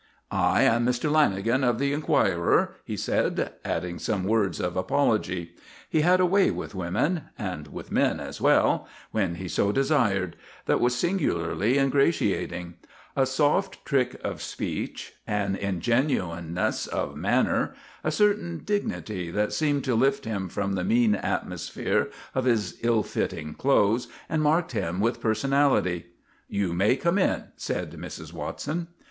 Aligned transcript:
"I 0.31 0.63
am 0.63 0.83
Mr. 0.83 1.11
Lanagan 1.11 1.63
of 1.63 1.77
the 1.77 1.93
Enquirer," 1.93 2.73
he 2.83 2.97
said, 2.97 3.53
adding 3.63 3.99
some 3.99 4.23
words 4.23 4.59
of 4.59 4.75
apology. 4.75 5.55
He 5.91 6.01
had 6.01 6.19
a 6.19 6.25
way 6.25 6.49
with 6.49 6.73
women 6.73 7.25
and 7.37 7.67
with 7.67 7.91
men 7.91 8.19
as 8.19 8.41
well 8.41 8.87
when 9.11 9.35
he 9.35 9.47
so 9.47 9.71
desired, 9.71 10.37
that 10.65 10.79
was 10.81 10.95
singularly 10.95 11.77
ingratiating; 11.77 12.77
a 13.15 13.27
soft 13.27 13.85
trick 13.85 14.15
of 14.23 14.41
speech, 14.41 15.13
an 15.27 15.55
ingenuousness 15.55 16.87
of 16.87 17.15
manner, 17.15 17.75
a 18.03 18.09
certain 18.09 18.63
dignity 18.65 19.29
that 19.29 19.53
seemed 19.53 19.83
to 19.83 19.93
lift 19.93 20.25
him 20.25 20.49
from 20.49 20.73
the 20.73 20.83
mean 20.83 21.13
atmosphere 21.13 22.09
of 22.33 22.45
his 22.45 22.79
ill 22.81 23.03
fitting 23.03 23.53
clothes 23.53 24.07
and 24.27 24.41
marked 24.41 24.71
him 24.71 24.99
with 24.99 25.21
personality. 25.21 26.07
"You 26.49 26.73
may 26.73 26.95
come 26.95 27.19
in," 27.19 27.43
said 27.55 27.91
Mrs. 27.91 28.33
Watson. 28.33 28.87